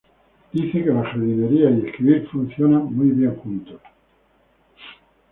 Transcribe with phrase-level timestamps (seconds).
[0.51, 3.79] Dice que la jardinería y escribir "funcionan muy bien juntos".